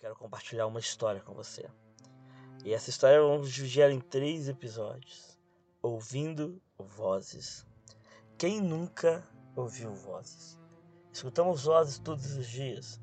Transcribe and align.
quero 0.00 0.16
compartilhar 0.16 0.66
uma 0.66 0.80
história 0.80 1.20
com 1.20 1.34
você. 1.34 1.68
E 2.64 2.72
essa 2.72 2.88
história 2.88 3.20
vamos 3.20 3.52
dividir 3.52 3.90
em 3.90 4.00
três 4.00 4.48
episódios. 4.48 5.38
Ouvindo 5.82 6.60
vozes. 6.78 7.66
Quem 8.38 8.62
nunca 8.62 9.22
ouviu 9.54 9.92
vozes? 9.92 10.58
Escutamos 11.12 11.64
vozes 11.64 11.98
todos 11.98 12.34
os 12.34 12.46
dias. 12.46 12.98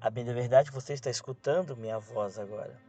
A 0.00 0.08
bem 0.08 0.24
da 0.24 0.32
verdade, 0.32 0.70
você 0.70 0.94
está 0.94 1.10
escutando 1.10 1.76
minha 1.76 1.98
voz 1.98 2.38
agora. 2.38 2.80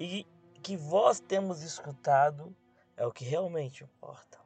E 0.00 0.26
que 0.62 0.74
voz 0.74 1.20
temos 1.20 1.62
escutado 1.62 2.56
é 2.96 3.06
o 3.06 3.12
que 3.12 3.24
realmente 3.24 3.84
importa. 3.84 4.38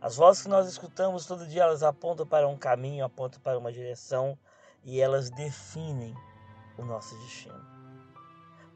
As 0.00 0.16
vozes 0.16 0.42
que 0.42 0.48
nós 0.48 0.66
escutamos 0.66 1.26
todo 1.26 1.46
dia, 1.46 1.62
elas 1.62 1.84
apontam 1.84 2.26
para 2.26 2.48
um 2.48 2.58
caminho, 2.58 3.04
apontam 3.04 3.40
para 3.40 3.56
uma 3.56 3.72
direção 3.72 4.36
e 4.84 5.00
elas 5.00 5.30
definem 5.30 6.14
o 6.76 6.84
nosso 6.84 7.16
destino. 7.18 7.64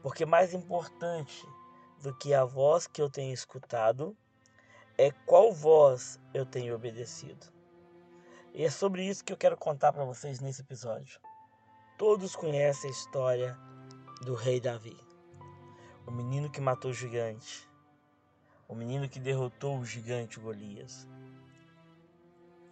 Porque 0.01 0.25
mais 0.25 0.53
importante 0.53 1.45
do 2.01 2.13
que 2.15 2.33
a 2.33 2.45
voz 2.45 2.87
que 2.87 3.01
eu 3.01 3.09
tenho 3.09 3.33
escutado 3.33 4.15
é 4.97 5.11
qual 5.11 5.51
voz 5.51 6.19
eu 6.33 6.45
tenho 6.45 6.75
obedecido. 6.75 7.47
E 8.53 8.63
é 8.63 8.69
sobre 8.69 9.05
isso 9.05 9.23
que 9.23 9.33
eu 9.33 9.37
quero 9.37 9.57
contar 9.57 9.93
para 9.93 10.05
vocês 10.05 10.39
nesse 10.39 10.61
episódio. 10.61 11.19
Todos 11.97 12.35
conhecem 12.35 12.89
a 12.89 12.93
história 12.93 13.59
do 14.21 14.33
rei 14.33 14.59
Davi, 14.59 14.97
o 16.05 16.11
menino 16.11 16.49
que 16.49 16.61
matou 16.61 16.91
o 16.91 16.93
gigante, 16.93 17.67
o 18.67 18.73
menino 18.73 19.07
que 19.07 19.19
derrotou 19.19 19.77
o 19.77 19.85
gigante 19.85 20.39
Golias. 20.39 21.07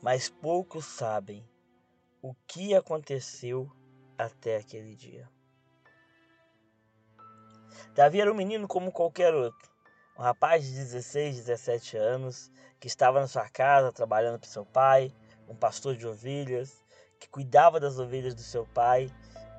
Mas 0.01 0.29
poucos 0.29 0.85
sabem 0.85 1.47
o 2.27 2.35
que 2.47 2.73
aconteceu 2.73 3.71
até 4.17 4.57
aquele 4.57 4.95
dia. 4.95 5.29
Davi 7.93 8.19
era 8.19 8.31
um 8.31 8.35
menino 8.35 8.67
como 8.67 8.91
qualquer 8.91 9.31
outro, 9.35 9.69
um 10.17 10.23
rapaz 10.23 10.65
de 10.65 10.71
16, 10.71 11.35
17 11.35 11.97
anos, 11.97 12.51
que 12.79 12.87
estava 12.87 13.19
na 13.19 13.27
sua 13.27 13.47
casa 13.47 13.91
trabalhando 13.91 14.39
para 14.39 14.49
seu 14.49 14.65
pai, 14.65 15.13
um 15.47 15.55
pastor 15.55 15.95
de 15.95 16.07
ovelhas, 16.07 16.83
que 17.19 17.29
cuidava 17.29 17.79
das 17.79 17.99
ovelhas 17.99 18.33
do 18.33 18.41
seu 18.41 18.65
pai, 18.65 19.07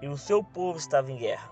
e 0.03 0.09
o 0.09 0.19
seu 0.19 0.43
povo 0.43 0.77
estava 0.77 1.13
em 1.13 1.17
guerra. 1.17 1.49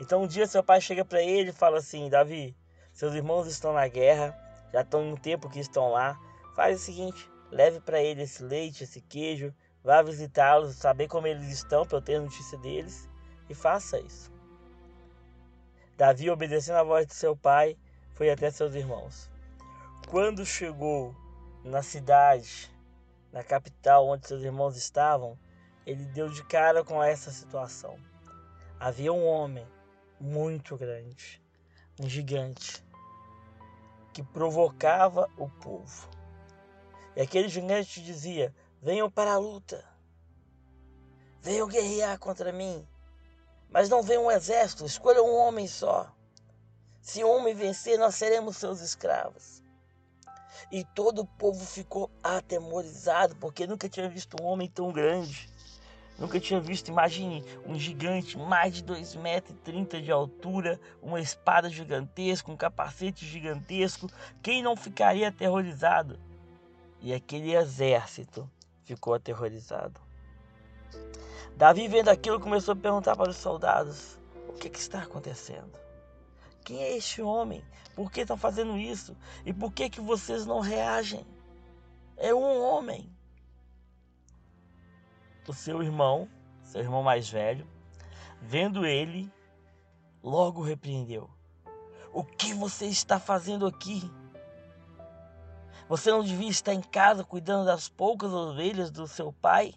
Então 0.00 0.22
um 0.22 0.26
dia 0.26 0.46
seu 0.46 0.64
pai 0.64 0.80
chega 0.80 1.04
para 1.04 1.22
ele 1.22 1.50
e 1.50 1.52
fala 1.52 1.76
assim: 1.76 2.08
Davi, 2.08 2.56
seus 2.94 3.12
irmãos 3.12 3.46
estão 3.46 3.74
na 3.74 3.86
guerra, 3.86 4.34
já 4.72 4.80
estão 4.80 5.10
um 5.10 5.14
tempo 5.14 5.50
que 5.50 5.60
estão 5.60 5.90
lá. 5.90 6.18
Faz 6.56 6.80
o 6.80 6.82
seguinte: 6.82 7.30
leve 7.50 7.80
para 7.80 8.02
ele 8.02 8.22
esse 8.22 8.42
leite, 8.42 8.84
esse 8.84 9.02
queijo, 9.02 9.54
Vá 9.82 10.02
visitá-los, 10.02 10.76
saber 10.76 11.08
como 11.08 11.26
eles 11.26 11.48
estão, 11.48 11.86
para 11.86 11.98
eu 11.98 12.02
ter 12.02 12.20
notícia 12.20 12.58
deles, 12.58 13.08
e 13.48 13.54
faça 13.54 13.98
isso. 13.98 14.30
Davi, 15.96 16.30
obedecendo 16.30 16.76
a 16.76 16.82
voz 16.82 17.06
de 17.06 17.14
seu 17.14 17.36
pai, 17.36 17.76
foi 18.14 18.30
até 18.30 18.50
seus 18.50 18.74
irmãos. 18.74 19.30
Quando 20.08 20.44
chegou 20.44 21.14
na 21.64 21.82
cidade, 21.82 22.70
na 23.32 23.42
capital 23.42 24.08
onde 24.08 24.26
seus 24.26 24.42
irmãos 24.42 24.76
estavam, 24.76 25.38
ele 25.86 26.04
deu 26.06 26.28
de 26.28 26.42
cara 26.44 26.84
com 26.84 27.02
essa 27.02 27.30
situação. 27.30 27.96
Havia 28.78 29.12
um 29.12 29.26
homem 29.26 29.66
muito 30.20 30.76
grande, 30.76 31.42
um 31.98 32.08
gigante, 32.08 32.84
que 34.12 34.22
provocava 34.22 35.28
o 35.36 35.48
povo. 35.48 36.08
E 37.16 37.20
aquele 37.20 37.48
gigante 37.48 38.02
dizia: 38.02 38.54
Venham 38.82 39.10
para 39.10 39.34
a 39.34 39.38
luta. 39.38 39.84
Venham 41.42 41.68
guerrear 41.68 42.18
contra 42.18 42.50
mim. 42.50 42.86
Mas 43.68 43.90
não 43.90 44.02
venham 44.02 44.24
um 44.24 44.30
exército, 44.30 44.86
escolham 44.86 45.26
um 45.26 45.36
homem 45.36 45.66
só. 45.66 46.10
Se 47.02 47.22
um 47.22 47.28
homem 47.28 47.54
vencer, 47.54 47.98
nós 47.98 48.14
seremos 48.14 48.56
seus 48.56 48.80
escravos. 48.80 49.62
E 50.72 50.82
todo 50.82 51.20
o 51.20 51.26
povo 51.26 51.62
ficou 51.62 52.10
atemorizado, 52.22 53.36
porque 53.36 53.66
nunca 53.66 53.86
tinha 53.86 54.08
visto 54.08 54.42
um 54.42 54.46
homem 54.46 54.66
tão 54.66 54.90
grande. 54.90 55.50
Nunca 56.18 56.40
tinha 56.40 56.60
visto, 56.60 56.88
imagine, 56.88 57.44
um 57.66 57.78
gigante, 57.78 58.38
mais 58.38 58.74
de 58.74 58.82
2,30 58.82 59.18
metros 59.20 60.02
de 60.02 60.10
altura, 60.10 60.80
uma 61.02 61.20
espada 61.20 61.68
gigantesca, 61.68 62.50
um 62.50 62.56
capacete 62.56 63.26
gigantesco. 63.26 64.08
Quem 64.42 64.62
não 64.62 64.74
ficaria 64.74 65.28
aterrorizado? 65.28 66.18
E 66.98 67.12
aquele 67.12 67.54
exército 67.54 68.50
ficou 68.94 69.14
aterrorizado. 69.14 70.00
Davi, 71.56 71.86
vendo 71.86 72.08
aquilo, 72.08 72.40
começou 72.40 72.72
a 72.72 72.76
perguntar 72.76 73.16
para 73.16 73.30
os 73.30 73.36
soldados: 73.36 74.18
O 74.48 74.52
que, 74.54 74.68
que 74.68 74.78
está 74.78 75.02
acontecendo? 75.02 75.78
Quem 76.64 76.82
é 76.82 76.96
este 76.96 77.22
homem? 77.22 77.64
Por 77.94 78.10
que 78.10 78.22
estão 78.22 78.36
fazendo 78.36 78.76
isso? 78.76 79.16
E 79.44 79.52
por 79.52 79.72
que, 79.72 79.88
que 79.88 80.00
vocês 80.00 80.44
não 80.44 80.60
reagem? 80.60 81.24
É 82.16 82.34
um 82.34 82.62
homem. 82.62 83.08
O 85.46 85.52
seu 85.52 85.82
irmão, 85.82 86.28
seu 86.64 86.80
irmão 86.80 87.02
mais 87.02 87.28
velho, 87.28 87.66
vendo 88.40 88.84
ele, 88.84 89.32
logo 90.22 90.62
repreendeu: 90.62 91.30
O 92.12 92.24
que 92.24 92.52
você 92.54 92.86
está 92.86 93.20
fazendo 93.20 93.66
aqui? 93.66 94.10
Você 95.90 96.08
não 96.12 96.22
devia 96.22 96.48
estar 96.48 96.72
em 96.72 96.80
casa 96.80 97.24
cuidando 97.24 97.66
das 97.66 97.88
poucas 97.88 98.32
ovelhas 98.32 98.92
do 98.92 99.08
seu 99.08 99.32
pai? 99.32 99.74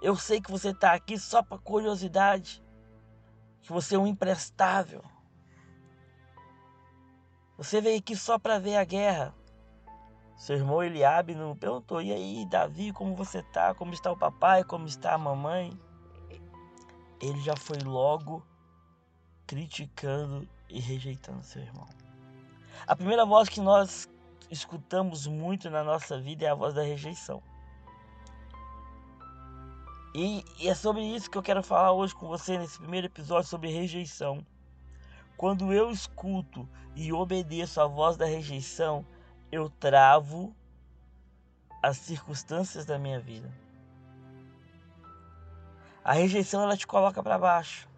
Eu 0.00 0.16
sei 0.16 0.40
que 0.40 0.50
você 0.50 0.70
está 0.70 0.94
aqui 0.94 1.18
só 1.18 1.42
para 1.42 1.58
curiosidade, 1.58 2.64
que 3.60 3.70
você 3.70 3.96
é 3.96 3.98
um 3.98 4.06
imprestável. 4.06 5.04
Você 7.58 7.82
veio 7.82 7.98
aqui 7.98 8.16
só 8.16 8.38
para 8.38 8.58
ver 8.58 8.76
a 8.76 8.84
guerra. 8.84 9.34
Seu 10.34 10.56
irmão 10.56 10.82
Eliabe 10.82 11.34
não 11.34 11.54
perguntou: 11.54 12.00
"E 12.00 12.10
aí, 12.10 12.46
Davi, 12.46 12.94
como 12.94 13.14
você 13.14 13.42
tá? 13.42 13.74
Como 13.74 13.92
está 13.92 14.10
o 14.10 14.16
papai? 14.16 14.64
Como 14.64 14.86
está 14.86 15.12
a 15.12 15.18
mamãe?" 15.18 15.78
Ele 17.20 17.40
já 17.42 17.54
foi 17.54 17.76
logo 17.84 18.42
criticando 19.46 20.48
e 20.70 20.80
rejeitando 20.80 21.42
seu 21.42 21.60
irmão. 21.60 21.86
A 22.86 22.96
primeira 22.96 23.24
voz 23.24 23.48
que 23.48 23.60
nós 23.60 24.08
escutamos 24.50 25.26
muito 25.26 25.70
na 25.70 25.84
nossa 25.84 26.20
vida 26.20 26.44
é 26.44 26.48
a 26.48 26.54
voz 26.54 26.74
da 26.74 26.82
rejeição. 26.82 27.42
E, 30.14 30.44
e, 30.58 30.68
é 30.68 30.74
sobre 30.74 31.02
isso 31.02 31.30
que 31.30 31.38
eu 31.38 31.42
quero 31.42 31.62
falar 31.62 31.92
hoje 31.92 32.14
com 32.14 32.26
você 32.26 32.58
nesse 32.58 32.78
primeiro 32.78 33.06
episódio 33.06 33.48
sobre 33.48 33.70
rejeição. 33.70 34.44
Quando 35.36 35.72
eu 35.72 35.90
escuto 35.90 36.68
e 36.96 37.12
obedeço 37.12 37.80
a 37.80 37.86
voz 37.86 38.16
da 38.16 38.26
rejeição, 38.26 39.06
eu 39.52 39.70
travo 39.70 40.54
as 41.82 41.96
circunstâncias 41.98 42.84
da 42.84 42.98
minha 42.98 43.20
vida. 43.20 43.50
A 46.04 46.12
rejeição 46.12 46.62
ela 46.62 46.76
te 46.76 46.86
coloca 46.86 47.22
para 47.22 47.38
baixo. 47.38 47.89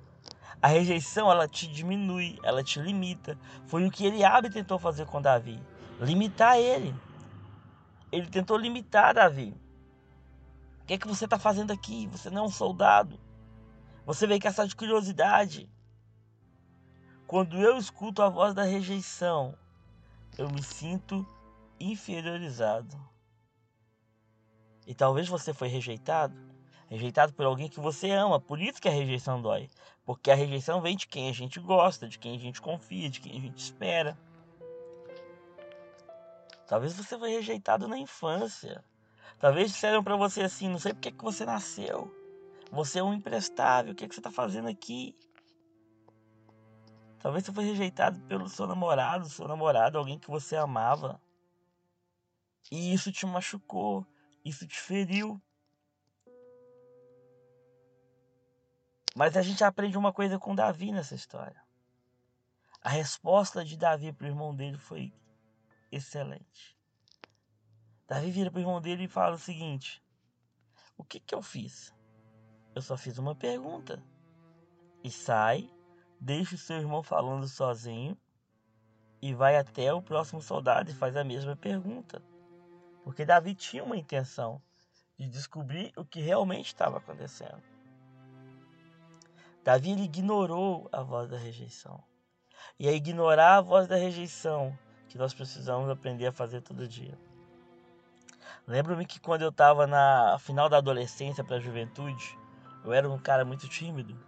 A 0.63 0.69
rejeição 0.69 1.29
ela 1.29 1.49
te 1.49 1.67
diminui, 1.67 2.39
ela 2.45 2.63
te 2.63 2.81
limita. 2.81 3.37
Foi 3.67 3.85
o 3.85 3.91
que 3.91 4.07
Eliabe 4.07 4.49
tentou 4.49 4.79
fazer 4.79 5.07
com 5.07 5.21
Davi, 5.21 5.61
limitar 6.01 6.57
ele. 6.57 6.95
Ele 8.13 8.29
tentou 8.29 8.57
limitar 8.57 9.13
Davi. 9.13 9.53
O 10.81 10.85
que 10.87 10.95
é 10.95 10.99
que 10.99 11.09
você 11.09 11.25
está 11.25 11.37
fazendo 11.37 11.73
aqui? 11.73 12.07
Você 12.13 12.31
não 12.31 12.45
é 12.45 12.47
um 12.47 12.51
soldado. 12.51 13.19
Você 14.07 14.25
veio 14.25 14.41
caçar 14.41 14.69
de 14.69 14.77
curiosidade. 14.77 15.69
Quando 17.27 17.57
eu 17.57 17.77
escuto 17.77 18.23
a 18.23 18.29
voz 18.29 18.55
da 18.55 18.63
rejeição, 18.63 19.57
eu 20.39 20.49
me 20.49 20.63
sinto 20.63 21.27
inferiorizado. 21.81 22.97
E 24.87 24.95
talvez 24.95 25.27
você 25.27 25.53
foi 25.53 25.67
rejeitado 25.67 26.52
rejeitado 26.93 27.33
por 27.33 27.47
alguém 27.47 27.69
que 27.69 27.81
você 27.81 28.11
ama. 28.11 28.39
Por 28.39 28.61
isso 28.61 28.81
que 28.81 28.89
a 28.89 28.93
rejeição 28.93 29.41
dói. 29.41 29.71
Porque 30.05 30.31
a 30.31 30.35
rejeição 30.35 30.83
vem 30.83 30.95
de 30.95 31.07
quem 31.07 31.31
a 31.31 31.33
gente 31.33 31.59
gosta, 31.59 32.07
de 32.07 32.19
quem 32.19 32.37
a 32.37 32.39
gente 32.39 32.61
confia, 32.61 33.09
de 33.09 33.21
quem 33.21 33.39
a 33.39 33.41
gente 33.41 33.59
espera. 33.59 34.19
Talvez 36.67 36.95
você 36.95 37.19
foi 37.19 37.31
rejeitado 37.31 37.89
na 37.89 37.99
infância. 37.99 38.85
Talvez 39.39 39.73
disseram 39.73 40.05
para 40.05 40.17
você 40.17 40.43
assim: 40.43 40.69
não 40.69 40.79
sei 40.79 40.93
porque 40.93 41.11
que 41.11 41.25
você 41.25 41.47
nasceu. 41.47 42.15
Você 42.71 42.99
é 42.99 43.03
um 43.03 43.15
imprestável. 43.15 43.93
O 43.93 43.95
que, 43.95 44.05
é 44.05 44.09
que 44.09 44.15
você 44.15 44.21
está 44.21 44.31
fazendo 44.31 44.69
aqui? 44.69 45.15
Talvez 47.21 47.45
você 47.45 47.53
foi 47.53 47.65
rejeitado 47.65 48.21
pelo 48.23 48.49
seu 48.49 48.67
namorado, 48.67 49.29
seu 49.29 49.49
namorado, 49.49 49.97
alguém 49.97 50.19
que 50.19 50.31
você 50.31 50.57
amava. 50.57 51.21
E 52.71 52.93
isso 52.93 53.13
te 53.13 53.25
machucou, 53.25 54.07
isso 54.45 54.67
te 54.67 54.79
feriu. 54.79 55.41
Mas 59.15 59.37
a 59.37 59.43
gente 59.43 59.63
aprende 59.63 59.99
uma 59.99 60.13
coisa 60.13 60.39
com 60.39 60.55
Davi 60.55 60.91
nessa 60.91 61.15
história. 61.15 61.63
A 62.81 62.89
resposta 62.89 63.65
de 63.65 63.77
Davi 63.77 64.13
para 64.13 64.25
o 64.25 64.29
irmão 64.29 64.55
dele 64.55 64.79
foi 64.79 65.13
excelente. 65.91 66.77
Davi 68.09 68.31
vira 68.31 68.51
para 68.51 68.59
o 68.59 68.63
irmão 68.63 68.81
dele 68.81 69.05
e 69.05 69.09
fala 69.09 69.35
o 69.35 69.39
seguinte: 69.39 70.03
O 70.97 71.05
que, 71.05 71.21
que 71.21 71.35
eu 71.35 71.43
fiz? 71.43 71.95
Eu 72.75 72.81
só 72.83 72.97
fiz 72.97 73.19
uma 73.19 73.35
pergunta. 73.35 74.03
E 75.05 75.11
sai, 75.11 75.71
deixa 76.19 76.55
o 76.55 76.59
seu 76.59 76.79
irmão 76.79 77.03
falando 77.03 77.47
sozinho 77.47 78.17
e 79.21 79.35
vai 79.35 79.57
até 79.57 79.93
o 79.93 80.03
próximo 80.03 80.41
soldado 80.41 80.91
e 80.91 80.95
faz 80.95 81.17
a 81.17 81.25
mesma 81.25 81.55
pergunta. 81.55 82.23
Porque 83.05 83.25
Davi 83.25 83.55
tinha 83.55 83.85
uma 83.85 83.97
intenção 83.97 84.63
de 85.19 85.29
descobrir 85.29 85.93
o 85.97 86.05
que 86.05 86.21
realmente 86.21 86.67
estava 86.67 86.99
acontecendo. 86.99 87.72
Davi 89.65 89.93
ele 89.93 90.05
ignorou 90.05 90.89
a 90.93 91.03
voz 91.03 91.31
da 91.31 91.37
rejeição. 91.39 92.03
E 92.79 92.89
é 92.89 92.95
ignorar 92.95 93.59
a 93.59 93.61
voz 93.61 93.87
da 93.87 93.97
rejeição 93.97 94.77
que 95.09 95.17
nós 95.17 95.33
precisamos 95.33 95.89
aprender 95.89 96.27
a 96.27 96.33
fazer 96.33 96.63
todo 96.63 96.89
dia. 96.89 97.17
Lembro-me 98.67 99.07
que 99.07 99.21
quando 99.21 99.43
eu 99.43 99.51
estava 99.51 99.87
na 99.87 100.37
final 100.41 100.69
da 100.69 100.79
adolescência 100.79 101.45
para 101.45 101.57
a 101.57 101.61
juventude, 101.61 102.39
eu 102.85 102.93
era 102.93 103.09
um 103.09 103.19
cara 103.19 103.45
muito 103.45 103.69
tímido. 103.69 104.19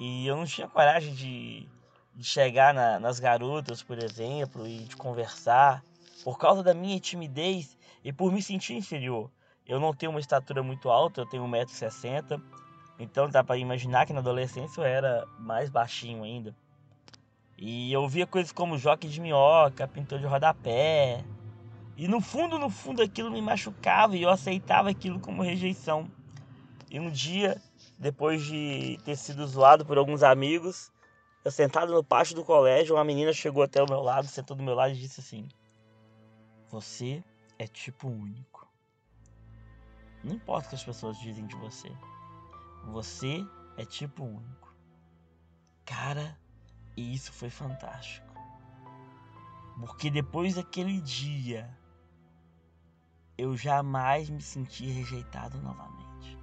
E 0.00 0.26
eu 0.26 0.36
não 0.36 0.44
tinha 0.44 0.68
coragem 0.68 1.14
de, 1.14 1.68
de 2.14 2.24
chegar 2.24 2.72
na, 2.72 2.98
nas 2.98 3.18
garotas, 3.18 3.82
por 3.82 3.98
exemplo, 4.02 4.66
e 4.66 4.84
de 4.84 4.96
conversar, 4.96 5.82
por 6.24 6.38
causa 6.38 6.62
da 6.62 6.72
minha 6.72 6.98
timidez 7.00 7.76
e 8.02 8.12
por 8.12 8.32
me 8.32 8.42
sentir 8.42 8.74
inferior. 8.74 9.30
Eu 9.66 9.80
não 9.80 9.92
tenho 9.92 10.10
uma 10.10 10.20
estatura 10.20 10.62
muito 10.62 10.88
alta, 10.88 11.20
eu 11.20 11.26
tenho 11.26 11.44
1,60m, 11.44 12.40
então 12.98 13.28
dá 13.28 13.44
para 13.44 13.58
imaginar 13.58 14.06
que 14.06 14.12
na 14.12 14.20
adolescência 14.20 14.80
eu 14.80 14.84
era 14.84 15.26
mais 15.38 15.68
baixinho 15.68 16.22
ainda. 16.22 16.54
E 17.58 17.92
eu 17.92 18.06
via 18.08 18.26
coisas 18.26 18.52
como 18.52 18.76
joque 18.76 19.08
de 19.08 19.20
minhoca, 19.20 19.88
pintor 19.88 20.18
de 20.18 20.26
rodapé. 20.26 21.24
E 21.96 22.06
no 22.06 22.20
fundo, 22.20 22.58
no 22.58 22.68
fundo, 22.68 23.02
aquilo 23.02 23.30
me 23.30 23.40
machucava 23.40 24.16
e 24.16 24.22
eu 24.22 24.28
aceitava 24.28 24.90
aquilo 24.90 25.18
como 25.18 25.42
rejeição. 25.42 26.10
E 26.90 27.00
um 27.00 27.10
dia, 27.10 27.60
depois 27.98 28.44
de 28.44 28.98
ter 29.04 29.16
sido 29.16 29.46
zoado 29.46 29.84
por 29.84 29.96
alguns 29.96 30.22
amigos, 30.22 30.92
eu 31.44 31.50
sentado 31.50 31.92
no 31.92 32.04
pátio 32.04 32.34
do 32.34 32.44
colégio, 32.44 32.96
uma 32.96 33.04
menina 33.04 33.32
chegou 33.32 33.62
até 33.62 33.82
o 33.82 33.88
meu 33.88 34.02
lado, 34.02 34.26
sentou 34.26 34.56
do 34.56 34.62
meu 34.62 34.74
lado 34.74 34.92
e 34.92 34.98
disse 34.98 35.20
assim: 35.20 35.48
Você 36.70 37.24
é 37.58 37.66
tipo 37.66 38.08
único. 38.08 38.68
Não 40.22 40.34
importa 40.34 40.66
o 40.66 40.68
que 40.70 40.74
as 40.74 40.84
pessoas 40.84 41.18
dizem 41.18 41.46
de 41.46 41.56
você. 41.56 41.90
Você 42.86 43.44
é 43.76 43.84
tipo 43.84 44.24
único. 44.24 44.72
Cara, 45.84 46.38
e 46.96 47.14
isso 47.14 47.32
foi 47.32 47.50
fantástico. 47.50 48.32
Porque 49.80 50.08
depois 50.08 50.54
daquele 50.54 51.00
dia, 51.00 51.68
eu 53.36 53.56
jamais 53.56 54.30
me 54.30 54.40
senti 54.40 54.86
rejeitado 54.86 55.60
novamente. 55.60 56.38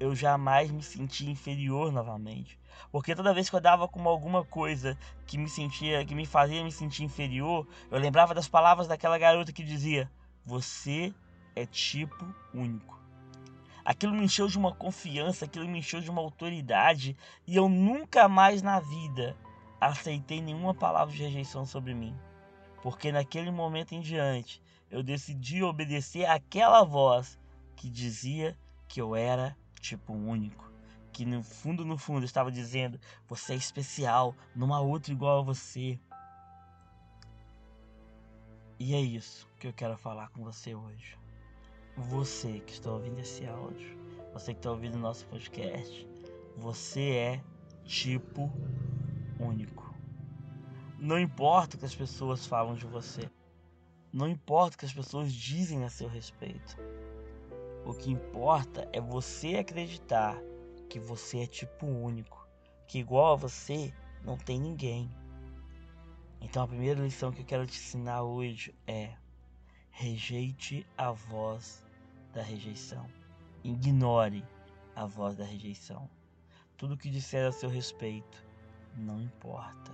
Eu 0.00 0.14
jamais 0.14 0.70
me 0.70 0.82
senti 0.82 1.28
inferior 1.28 1.92
novamente. 1.92 2.58
Porque 2.90 3.14
toda 3.14 3.34
vez 3.34 3.50
que 3.50 3.56
eu 3.56 3.60
dava 3.60 3.86
com 3.86 4.08
alguma 4.08 4.44
coisa 4.44 4.98
que 5.26 5.36
me 5.36 5.48
sentia, 5.48 6.04
que 6.06 6.14
me 6.14 6.24
fazia 6.24 6.64
me 6.64 6.72
sentir 6.72 7.04
inferior, 7.04 7.66
eu 7.90 7.98
lembrava 7.98 8.34
das 8.34 8.48
palavras 8.48 8.88
daquela 8.88 9.18
garota 9.18 9.52
que 9.52 9.62
dizia: 9.62 10.10
"Você 10.44 11.14
é 11.54 11.66
tipo 11.66 12.34
único". 12.54 12.97
Aquilo 13.88 14.12
me 14.12 14.26
encheu 14.26 14.46
de 14.48 14.58
uma 14.58 14.74
confiança, 14.74 15.46
aquilo 15.46 15.66
me 15.66 15.78
encheu 15.78 15.98
de 15.98 16.10
uma 16.10 16.20
autoridade 16.20 17.16
e 17.46 17.56
eu 17.56 17.70
nunca 17.70 18.28
mais 18.28 18.60
na 18.60 18.78
vida 18.78 19.34
aceitei 19.80 20.42
nenhuma 20.42 20.74
palavra 20.74 21.14
de 21.14 21.22
rejeição 21.22 21.64
sobre 21.64 21.94
mim. 21.94 22.14
Porque 22.82 23.10
naquele 23.10 23.50
momento 23.50 23.94
em 23.94 24.02
diante 24.02 24.60
eu 24.90 25.02
decidi 25.02 25.62
obedecer 25.62 26.26
àquela 26.26 26.84
voz 26.84 27.38
que 27.76 27.88
dizia 27.88 28.54
que 28.86 29.00
eu 29.00 29.16
era 29.16 29.56
tipo 29.80 30.12
único. 30.12 30.70
Que 31.10 31.24
no 31.24 31.42
fundo, 31.42 31.82
no 31.82 31.96
fundo, 31.96 32.26
estava 32.26 32.52
dizendo: 32.52 33.00
você 33.26 33.54
é 33.54 33.56
especial, 33.56 34.34
não 34.54 34.74
há 34.74 34.80
outro 34.80 35.14
igual 35.14 35.38
a 35.38 35.42
você. 35.42 35.98
E 38.78 38.94
é 38.94 39.00
isso 39.00 39.48
que 39.58 39.66
eu 39.66 39.72
quero 39.72 39.96
falar 39.96 40.28
com 40.28 40.44
você 40.44 40.74
hoje 40.74 41.16
você 41.98 42.60
que 42.60 42.72
está 42.72 42.92
ouvindo 42.92 43.18
esse 43.18 43.44
áudio, 43.46 43.98
você 44.32 44.52
que 44.52 44.60
está 44.60 44.70
ouvindo 44.70 44.94
o 44.94 45.00
nosso 45.00 45.26
podcast, 45.26 46.08
você 46.56 47.10
é 47.10 47.44
tipo 47.84 48.52
único. 49.40 49.94
Não 50.98 51.18
importa 51.18 51.76
o 51.76 51.78
que 51.78 51.84
as 51.84 51.94
pessoas 51.94 52.46
falam 52.46 52.74
de 52.74 52.86
você. 52.86 53.28
Não 54.12 54.28
importa 54.28 54.76
o 54.76 54.78
que 54.78 54.84
as 54.84 54.92
pessoas 54.92 55.32
dizem 55.32 55.84
a 55.84 55.90
seu 55.90 56.08
respeito. 56.08 56.76
O 57.84 57.92
que 57.92 58.10
importa 58.10 58.88
é 58.92 59.00
você 59.00 59.56
acreditar 59.56 60.40
que 60.88 60.98
você 60.98 61.40
é 61.40 61.46
tipo 61.46 61.86
único, 61.86 62.46
que 62.86 62.98
igual 62.98 63.32
a 63.32 63.36
você 63.36 63.92
não 64.24 64.36
tem 64.36 64.60
ninguém. 64.60 65.10
Então 66.40 66.62
a 66.62 66.68
primeira 66.68 67.00
lição 67.00 67.32
que 67.32 67.42
eu 67.42 67.46
quero 67.46 67.66
te 67.66 67.78
ensinar 67.78 68.22
hoje 68.22 68.74
é: 68.86 69.14
rejeite 69.90 70.86
a 70.96 71.10
voz 71.10 71.87
da 72.32 72.42
rejeição. 72.42 73.08
Ignore 73.64 74.44
a 74.94 75.06
voz 75.06 75.36
da 75.36 75.44
rejeição. 75.44 76.08
Tudo 76.76 76.96
que 76.96 77.10
disser 77.10 77.46
a 77.46 77.52
seu 77.52 77.68
respeito 77.68 78.46
não 78.96 79.20
importa, 79.20 79.92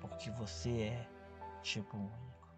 porque 0.00 0.30
você 0.30 0.70
é 0.82 1.08
tipo 1.62 1.96
único. 1.96 2.48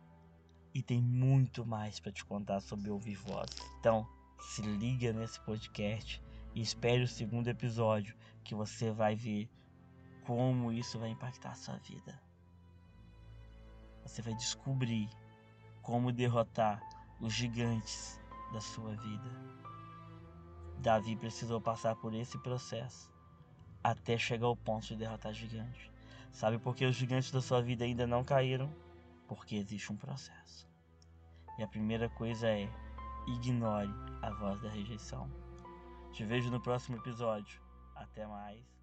E 0.74 0.82
tem 0.82 1.00
muito 1.00 1.64
mais 1.64 1.98
para 1.98 2.12
te 2.12 2.24
contar 2.24 2.60
sobre 2.60 2.90
ouvir 2.90 3.16
voz. 3.16 3.50
Então, 3.80 4.06
se 4.40 4.62
liga 4.62 5.12
nesse 5.12 5.40
podcast 5.40 6.22
e 6.54 6.60
espere 6.60 7.02
o 7.02 7.08
segundo 7.08 7.48
episódio 7.48 8.16
que 8.44 8.54
você 8.54 8.90
vai 8.90 9.16
ver 9.16 9.48
como 10.24 10.72
isso 10.72 10.98
vai 10.98 11.10
impactar 11.10 11.52
a 11.52 11.54
sua 11.54 11.76
vida. 11.78 12.20
Você 14.02 14.22
vai 14.22 14.34
descobrir 14.34 15.08
como 15.82 16.12
derrotar 16.12 16.82
os 17.20 17.32
gigantes 17.32 18.20
da 18.52 18.60
sua 18.60 18.94
vida. 18.96 19.30
Davi 20.78 21.16
precisou 21.16 21.60
passar 21.60 21.96
por 21.96 22.14
esse 22.14 22.38
processo 22.38 23.10
até 23.82 24.16
chegar 24.16 24.46
ao 24.46 24.56
ponto 24.56 24.86
de 24.86 24.96
derrotar 24.96 25.32
gigantes. 25.32 25.90
Sabe 26.32 26.58
por 26.58 26.74
que 26.74 26.84
os 26.84 26.96
gigantes 26.96 27.30
da 27.30 27.40
sua 27.40 27.60
vida 27.62 27.84
ainda 27.84 28.06
não 28.06 28.22
caíram? 28.22 28.72
Porque 29.26 29.56
existe 29.56 29.92
um 29.92 29.96
processo. 29.96 30.68
E 31.58 31.62
a 31.62 31.68
primeira 31.68 32.08
coisa 32.08 32.48
é: 32.48 32.68
ignore 33.26 33.90
a 34.22 34.30
voz 34.30 34.60
da 34.60 34.68
rejeição. 34.68 35.30
Te 36.12 36.24
vejo 36.24 36.50
no 36.50 36.60
próximo 36.60 36.96
episódio. 36.96 37.60
Até 37.94 38.26
mais. 38.26 38.77